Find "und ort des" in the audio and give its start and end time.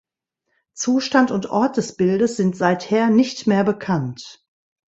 1.29-1.95